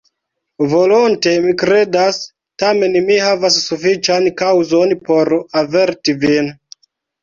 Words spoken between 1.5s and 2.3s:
kredas;